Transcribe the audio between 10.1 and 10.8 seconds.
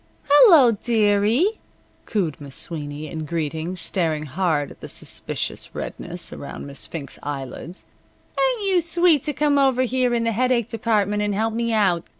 in the headache